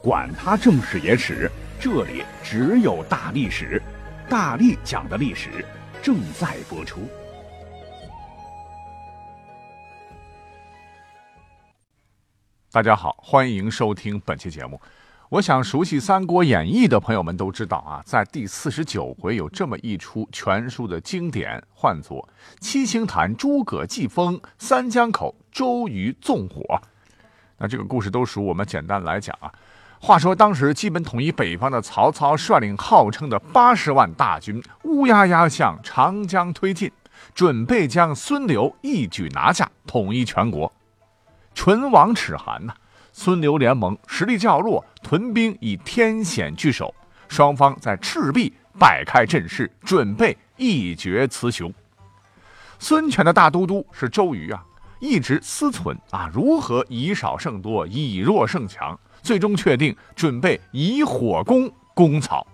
[0.00, 3.82] 管他正史野史，这里只有大历史，
[4.28, 5.64] 大力讲的历史
[6.00, 7.00] 正在播出。
[12.70, 14.80] 大家好，欢迎收听本期节目。
[15.30, 22.26] 我想，熟悉《三国演义》的朋友们都知道啊，在第四十九回有这么一出全书的经典，唤作
[22.60, 26.80] “七星坛诸葛祭风，三江口周瑜纵火”。
[27.58, 29.52] 那这个故事都熟，我们简单来讲啊。
[30.00, 36.90] 话说当时基本统一北方的曹操，率领号称的八十万大军，乌压压向长江推进，
[37.34, 40.72] 准备将孙刘一举拿下，统一全国。
[41.52, 42.72] 唇亡齿寒呐！
[43.12, 46.94] 孙刘联盟实力较弱，屯兵以天险据守，
[47.26, 51.74] 双方在赤壁摆开阵势，准备一决雌雄。
[52.78, 54.64] 孙权的大都督是周瑜啊，
[55.00, 62.46] 一直思忖啊，如何以少胜多，以弱胜强，最终确定准备以火攻攻曹。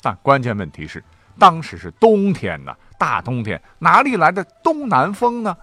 [0.00, 1.02] 但关键问题是，
[1.38, 5.56] 当时是冬天呢，大冬天哪里来的东南风呢？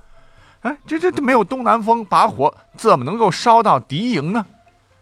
[0.62, 4.46] 哎，这这这没有东南风，把火怎么能够烧到敌营呢？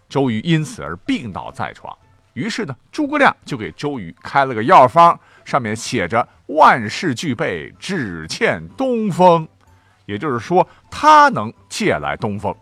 [0.09, 1.97] 周瑜因此而病倒在床。
[2.33, 9.47] 于是呢，诸葛亮就给周瑜开了个药方，上面写着“万事俱备，只欠东风”，
[10.05, 12.53] 也就是说，他能借来东风。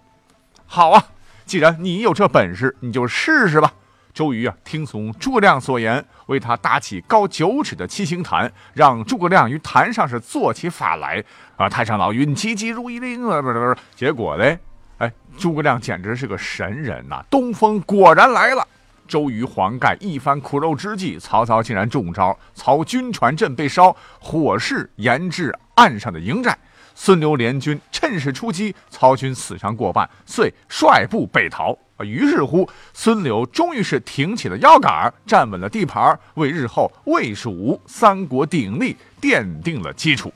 [0.65, 1.03] 好啊，
[1.51, 3.73] 既然你有这本事，你就试试吧。
[4.13, 11.21] 周瑜啊，听从诸葛亮所言，为他搭起高九尺的七星坛，让诸葛亮于坛上是做起法来。
[11.57, 13.41] 啊，太上老君急急如律令啊！
[13.41, 14.57] 不是不是，结果嘞，
[14.99, 17.21] 哎，诸葛亮简直是个神人呐！
[17.29, 18.65] 东风果然来了。
[19.05, 26.57] 周瑜、黄盖一番苦肉之计，曹操竟然中招，曹军船阵被烧，火势延至岸上的营寨。
[27.03, 31.75] 孙刘联军趁势出击，曹军死伤过半，遂率部北逃。
[32.01, 40.31] 于是乎，孙刘终于是挺起了腰杆，站稳了地盘，为日后魏蜀吴三国鼎立奠定了基础。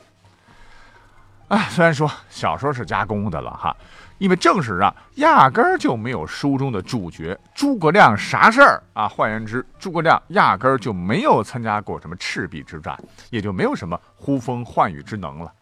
[1.50, 3.78] 哎，虽然说小说是加工的了哈，
[4.18, 9.08] 因为正史上压根儿就没有书中的主角诸葛亮啥事儿啊。
[9.08, 13.00] 换言之，诸葛亮压根儿就没有参加过什么赤壁之战，
[13.30, 15.53] 也就没有什么呼风唤雨之能了。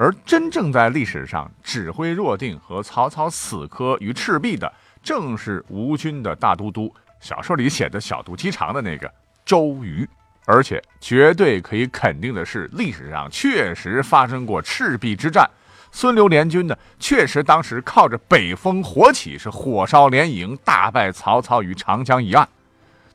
[0.00, 4.72] 而真正在历史上指挥若定和曹操死磕于赤壁的，
[5.02, 6.90] 正是吴军的大都督，
[7.20, 9.12] 小说里写的小肚鸡肠的那个
[9.44, 10.08] 周瑜。
[10.46, 15.46] 而且绝对可以肯定的是，历史上确实发生过赤壁之战。
[15.92, 22.48] 孙刘联军呢，确实当时靠着北风火起，是火烧连营，大败曹操于长江一岸。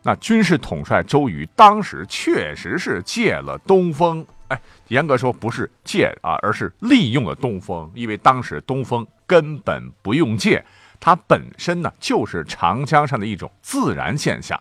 [0.04, 10.64] 那军事统帅周瑜当时确实是借了东风，哎，严格说不是借啊，而是利用了东风，因为当时东风根本不用借，
[11.00, 14.60] 它本身呢就是长江上的一种自然现象。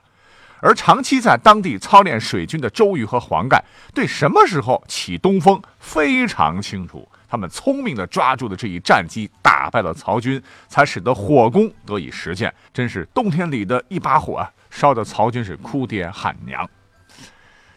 [0.60, 3.62] 而长期在当地操练水军的周瑜和黄盖，
[3.92, 7.06] 对什么时候起东风非常清楚。
[7.28, 12.54] 他们聪明地抓住了这一战机，打败了曹军，才使得火攻得以实现。
[12.72, 16.66] 真是冬天里的一把火啊，烧得曹军是哭爹喊娘。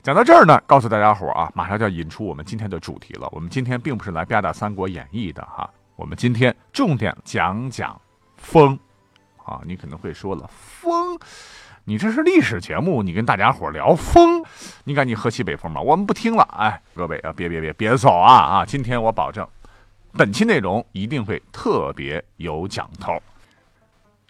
[0.08, 3.28] 讲到这儿呢，告诉大家伙啊，马上就要引出我们今天的主题了。
[3.34, 8.00] 我们今天并不是来吧嗒《三国演义》的哈，我们今天重点讲讲
[8.38, 8.80] 风。
[9.44, 11.20] 啊，你可能会说了，风。
[11.84, 14.42] 你这是历史节目，你跟大家伙聊风，
[14.86, 16.44] 你赶紧喝西北风吧，我们不听了。
[16.58, 18.66] 哎，各位啊，别别别别走啊啊！
[18.66, 19.46] 今天我保证，
[20.14, 23.22] 本期内容一定会特别有讲头。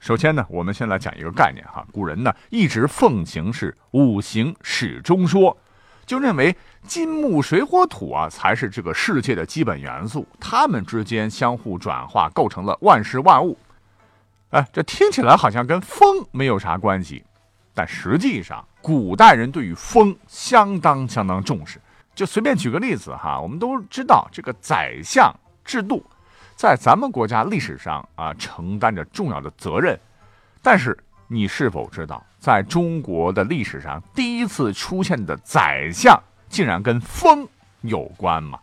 [0.02, 5.56] 首先呢，我们先来讲一个概念哈，古人呢一直奉行是五行始终说，
[6.08, 13.56] 就认为金木水火土啊才是这个世界的基本元素，它们之间相互转化，构成了万事万物。
[14.52, 17.24] 哎，这听起来好像跟风没有啥关系。
[17.74, 21.80] 但实际上，古代人对于风相当相当重视。
[22.16, 25.32] 就随便举个例子哈，我们都知道这个宰相
[25.64, 26.04] 制度，
[26.56, 30.00] 在咱们国家历史上啊承担着重要的责任。
[30.64, 36.18] 但是你是否知道，在中国的历史上，第一次出现的宰相
[36.48, 37.48] 竟然跟风
[37.82, 38.60] 有关吗？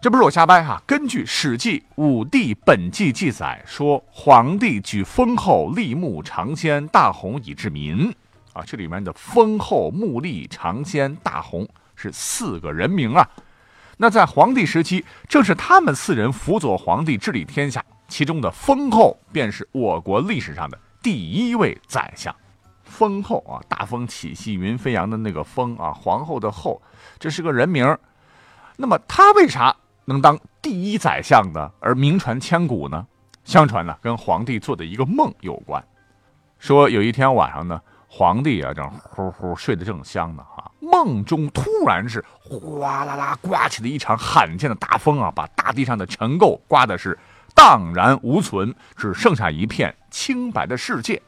[0.00, 8.12] 这不是我瞎掰哈，根据《史记·武帝本纪》记载说，皇帝举封后立木长鲜，大红以治民。
[8.52, 13.26] 啊，这里面的封后、穆立、长仙、大红是四个人名啊。
[13.96, 22.34] 那在皇帝时期，正是他们四人辅佐皇帝治理天下，其中的封后便是我国历史上的第一位宰相。
[22.84, 26.80] 封后啊，大风起兮云飞扬的那个封啊，皇后的后，
[27.18, 27.98] 这是个人名。
[28.76, 31.70] 那么他为啥能当第一宰相呢？
[31.80, 33.06] 而名传千古呢？
[33.44, 35.82] 相传呢，跟皇帝做的一个梦有关。
[36.58, 40.70] 说有一天晚上呢，皇帝啊正呼呼睡得正香呢，哈。
[40.80, 47.18] 梦中突然是哗啦啦刮起了一场罕见的大风啊，把大地上的尘垢刮的是
[47.54, 51.20] 荡然无存，只剩下一片清白的世界。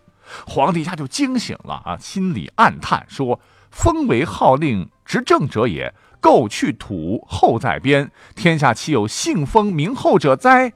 [0.46, 3.38] 皇帝一下就惊醒了啊，心里暗叹说
[3.70, 10.72] ：“封为号令执政者也，垢去土，后在边，天下岂有姓封名后者哉？”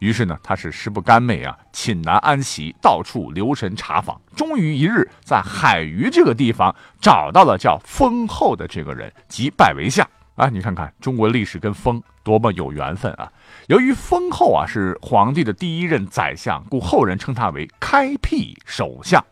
[0.00, 4.20] 于是呢，他是食不甘寐啊，寝难安息，到处留神查访。
[4.36, 10.48] 终于一日，在海隅这个地方找到了叫封后的这个人，即拜为相啊。
[10.48, 13.30] 你看看中国历史跟封多么有缘分啊！
[13.68, 19.24] 由于封后啊是皇帝的第一任宰相，故后人称他为开辟首相。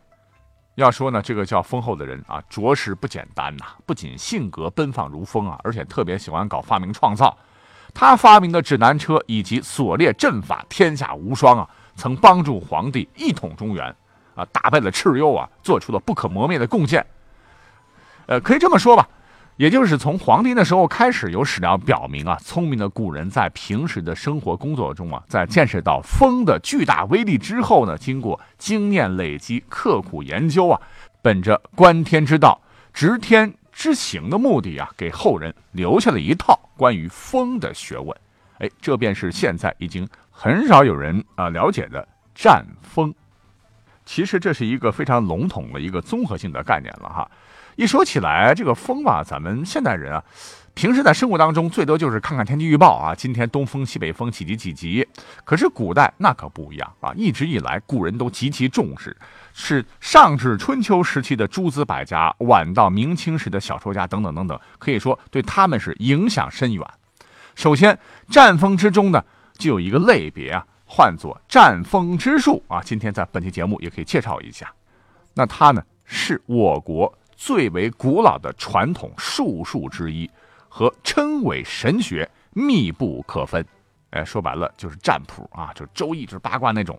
[0.77, 3.67] 要说呢，这个叫封后的人啊，着实不简单呐。
[3.85, 7.37] 不仅性格奔放如风啊，而且特别喜欢搞发明创造。
[7.95, 13.95] 他发明的指南车以及锁链阵法天下无双啊，曾帮助皇帝一统中原，
[14.35, 17.05] 啊，打败了蚩尤啊，做出了不可磨灭的贡献。
[18.25, 19.07] 呃，可以这么说吧，
[19.63, 30.81] 也就是从皇帝那时候开始，有史料表明啊，聪明的古人在平时的生活工作中啊，在见识到风的巨大威力之后呢，经过经验累积、刻苦研究啊，
[31.23, 32.61] 本着观天之道、
[32.93, 33.55] 执天。
[33.71, 38.15] 之行的目的啊，给后人留下了一套关于风的学问。
[38.59, 43.15] 哎，这便是现在已经很少有人啊了解的战风。
[44.05, 47.31] 其实这是一个非常笼统的一个综合性的概念了哈。
[47.77, 50.23] 一说起来，这个风吧，咱们现代人啊。
[50.75, 55.07] 平时在生活当中，最多就是看看天气预报啊，今天东风、西北风几级几级。
[55.45, 59.15] 可是古代那可不一样啊，一直以来古人都极其重视，
[59.53, 66.83] 是上至春秋时期的诸子百家，晚到明清时的小说家等等等等，可以说对他们是影响深远。
[67.55, 67.99] 首先，
[68.31, 69.23] 战风之中呢，
[69.59, 72.81] 就有一个类别啊，唤作战风之术啊。
[72.83, 74.73] 今天在本期节目也可以介绍一下。
[75.35, 80.31] 那它呢，是我国最为古老的传统术数之一。
[80.75, 83.63] 和称谓神学密不可分，
[84.09, 86.99] 哎，说白了就是占卜啊，就是周易，就是八卦那种。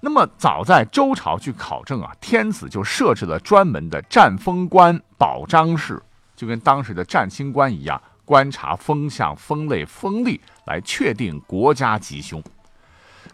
[0.00, 6.02] 那么早在周朝去考证啊，天子就设置了专门的占风官保章事，
[6.34, 12.42] 就跟当时的占星官一样，观察风向、风类、风力来确定国家吉凶。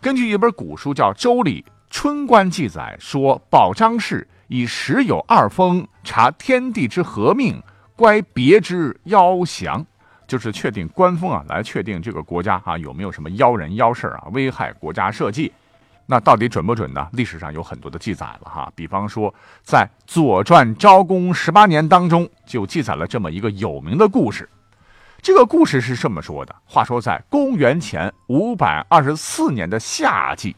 [0.01, 7.59] 根据一本古书叫《周礼春官》记载说，保章事以时有二风，察天地之和命。
[7.97, 9.83] 乖别之妖祥，
[10.27, 15.51] 就是确定官风啊，来确定这个国家啊有没有什么妖人妖事啊，危害国家社稷。
[16.05, 17.09] 那到底准不准呢？
[17.13, 18.71] 历史上有很多的记载了哈。
[18.75, 24.47] 比方说，在《左传》昭公十八年当中，就记载了这么一个有名的故事。
[25.23, 30.55] 这个故事是这么说的：话说在公元前五百二十四年的夏季，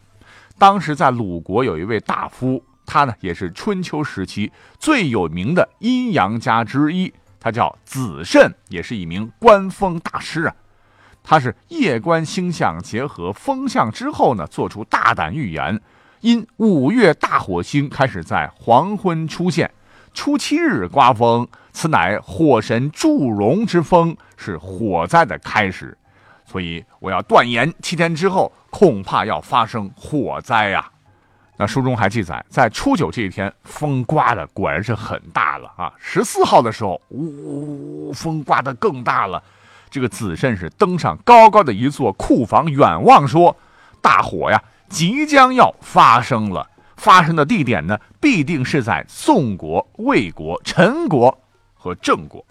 [0.58, 7.12] 当时在鲁国有一位大夫，他呢也是春秋时期最有名的阴阳家之一。
[7.40, 10.55] 他叫子慎，也是一名观风大师啊。
[11.22, 15.81] 他是夜观星象，结合风象之后呢，做出大胆预言。
[16.20, 19.70] 因五月大火星开始在黄昏出现，
[20.14, 25.96] 初七日刮风，此乃火神祝融之风，是火灾的开始。
[26.46, 30.91] 所以我要断言，七天之后恐怕要发生火灾呀。
[31.56, 35.93] 那书中还记载，在初九这一天，风刮的果然是很大了啊！
[35.99, 39.41] 十四号的时候，呜呜呜，风刮的更大了。
[39.89, 43.56] 这个子慎是登上高高的一座库房，远望说
[44.03, 46.69] ：“大火呀，即将要发生了。
[46.96, 51.39] 发生的地点呢，必定是在宋国、魏国、陈国
[51.75, 52.44] 和郑国。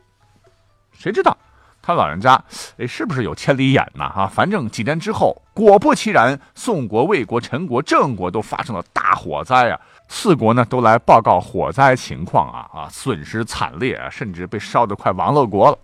[0.93, 1.37] 谁知道？”
[1.85, 2.41] 他老人家，
[2.77, 4.09] 哎，是不是有千里眼呢？
[4.09, 9.79] 哈，反正几天之后，果不其然，宋国、魏国、陈国、郑国都发生了大火灾啊！
[10.07, 15.77] 四国呢都来报告火灾情况啊啊，损失惨烈啊，甚至被烧得快亡了国了。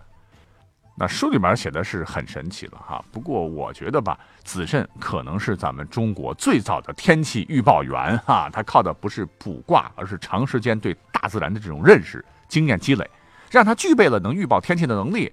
[0.96, 3.04] 那书里面写的是很神奇了哈。
[3.12, 13.06] 不过我觉得吧，子慎可能是咱们中国最早的天气预报员哈，他靠的不是卜卦，而是长时间对大自然的这种认识、经验积累，
[13.50, 15.30] 让他具备了能预报天气的能力。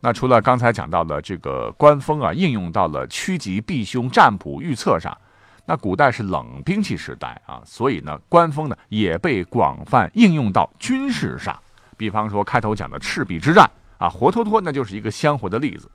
[0.00, 5.16] 那除了刚才讲到的这个官风啊，应用到了趋吉避凶、占卜预测上，
[5.66, 11.54] 那古代是冷兵器时代啊，所以呢，官风呢也被广泛应用到军事上。
[11.98, 15.90] 比方说开头讲的赤壁之战啊，活脱脱那就是一个鲜活的例子。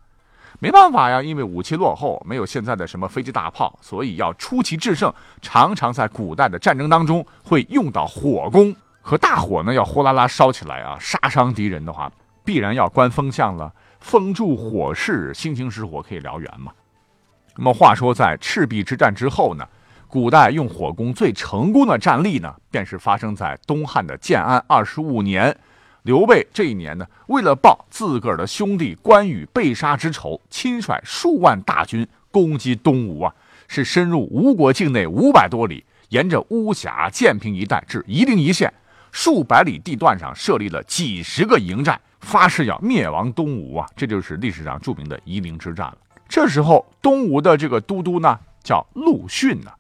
[0.60, 8.74] 没办法呀，因为武器落后，没有现在的什么飞机大炮，所以要出奇制胜，常常在古代的战争当中会用到火攻。
[9.02, 12.12] 和大火呢要呼啦啦烧起来啊，杀伤敌人的话，
[12.44, 13.74] 必然要关风向了。
[14.06, 16.72] 风助火势，星星失火可以燎原嘛。
[17.56, 19.68] 那么话说，在赤壁之战之后呢，
[20.08, 25.58] 古代用火攻最成功的战例呢，便是发生在东汉的建安二十五年。
[26.04, 33.34] 刘备这一年呢，为了报自个儿的兄弟关羽被杀之仇，亲率数万大军攻击东吴啊，
[33.68, 38.72] 是深入吴国境内五百多里，沿着巫峡、建平一带至夷陵一线，
[39.12, 43.88] 数百里地段上设立了几十个营寨，发誓要灭亡东吴啊！
[43.96, 45.98] 这就是历史上著名的夷陵之战了。
[46.28, 49.72] 这时候，东吴的这个都督呢，叫陆逊呢。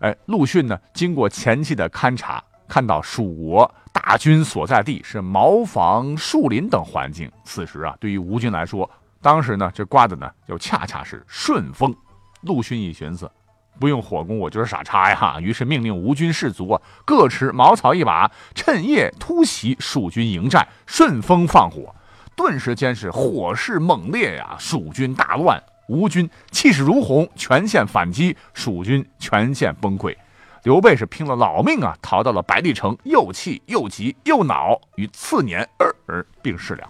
[0.00, 3.74] 哎，陆逊呢，经过前期的勘察，看到蜀国。
[3.90, 7.30] 大军所在地是茅房、树林等环境。
[7.44, 8.88] 此时啊，对于吴军来说，
[9.22, 11.94] 当时呢，这刮的呢，就恰恰是顺风。
[12.42, 13.30] 陆逊一寻思，
[13.78, 15.38] 不用火攻，我就是傻叉呀。
[15.40, 21.94] 于是命令吴军士卒啊，各持茅草一把，趁夜突袭蜀军营寨，顺风放火。
[22.36, 30.16] 顿时间是火势猛烈呀，蜀军大乱，吴军气势如虹，全线反击，蜀军全线崩溃。
[30.64, 36.88] 刘备是拼了老命啊，逃到了白帝城，又气又急又恼，于次年而而病逝了。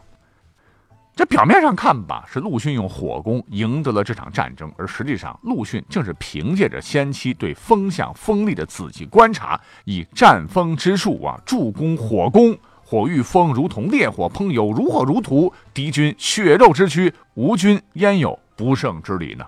[1.17, 12.57] 这表面上看吧，是陆逊用火攻赢得了这场战争，而实际上，陆逊正是凭借着先期对风向风力的仔细观察，以战风之术啊，助攻火攻。
[12.87, 19.47] 火遇风如同烈火烹油，如火如荼，敌军血肉之躯，吴军焉有不胜之理呢？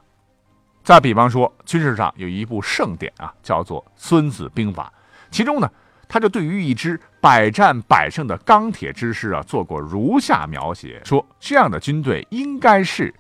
[0.83, 4.91] 再比方说，军事上有一部圣典啊，叫做《孙子兵法》，
[5.31, 5.71] 其中呢，
[6.09, 13.13] 他就对于一支百战百胜的钢铁之师啊，做过如下描写：说这样的军队应该是，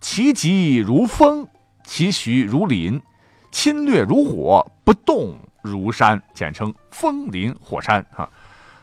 [0.00, 1.44] 其疾如风，
[1.82, 3.02] 其徐如林，
[3.50, 8.30] 侵略如火，不动如山，简称风林火山啊。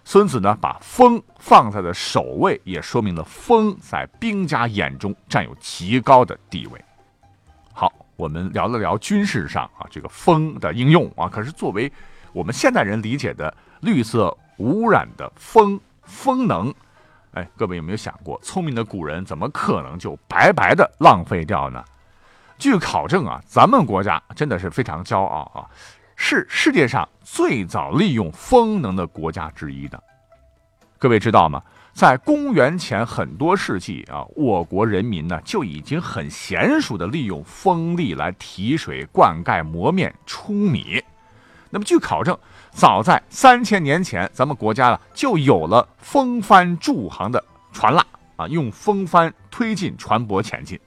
[0.03, 6.83] 孙子呢，把风放在了首位，也说明了风在兵家眼中占有极高的地位。
[7.71, 11.89] 好我们聊了聊军事上啊这个风的应用啊，可是作为
[12.33, 16.73] 我们现代人理解的绿色污染的风风能，
[17.33, 21.83] 哎，各位有没有想过，聪明的古人怎么可能就白白的浪费掉呢？
[22.57, 25.67] 据考证啊，咱们国家真的是非常骄傲啊，
[26.15, 30.01] 是世界上最早利用风能的国家之一的。
[30.97, 31.61] 各位知道吗？
[31.91, 41.01] 在公元前很多世纪啊，我国人民呢就已经很娴熟的利用风力来提水、灌溉、磨面、出米。
[41.69, 42.37] 那么据考证，
[42.75, 47.41] 早在三千年前，咱们国家啊就有了风帆助航的
[47.71, 48.05] 船了
[48.35, 50.77] 啊，用风帆推进船舶前进。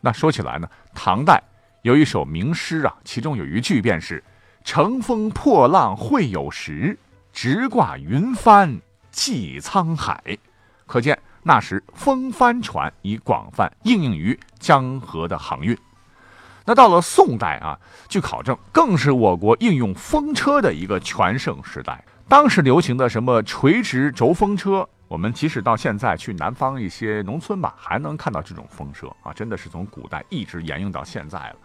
[0.00, 1.40] 那说起来呢，唐代
[1.82, 4.22] 有一首名诗啊，其中有一句便是
[4.64, 6.98] “乘风破浪会有时，
[7.32, 8.80] 直挂云帆”。
[9.10, 10.38] 济沧海，
[10.86, 15.76] 可见那时风帆船已广泛应用于江河的航运。
[16.68, 22.04] 那到了宋代啊，据考证，更是我国应用风车的一个全盛时代。
[22.28, 31.56] 当时流行的什么垂直轴风车，我们即使到现在去南方一些农村吧，还能看到这种风车啊，真的是从古代一直沿用到现在了。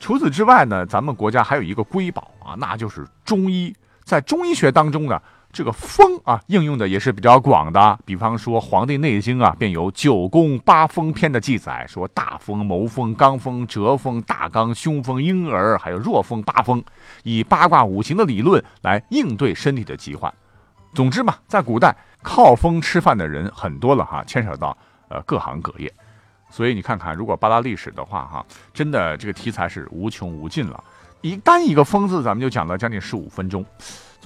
[0.00, 3.72] 除此之外呢，咱们国家还有一个瑰宝啊，那就是中医。
[4.02, 5.22] 在中医学当中呢。
[5.56, 7.98] 这个风啊，应用的也是比较广的。
[8.04, 16.84] 比方说，《黄帝内经》啊，便有九宫八风篇的记载，说大风、谋风、罡风、折风、大刚、凶风、婴儿，还有弱风、八风，
[17.22, 20.30] 以八卦五行的理论来应对身体的疾患。
[20.92, 24.76] 总之嘛，在古代靠风吃饭的人很多了哈，牵扯到
[25.08, 25.90] 呃各行各业。
[26.50, 28.44] 所以你看看，如果扒拉历史的话哈，
[28.74, 30.84] 真的这个题材是无穷无尽了。
[31.22, 33.64] 一单一个“风”字，咱们就讲了将近十五分钟。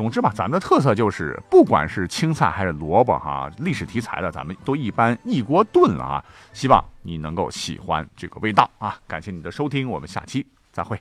[0.00, 6.24] 总之吧，咱的特色就是，不管是青菜还是萝卜，哈，历史题材的，咱们都一般一锅炖了啊。
[6.54, 8.98] 希望你能够喜欢这个味道啊！
[9.06, 10.98] 感谢你的收听，我们下期再会。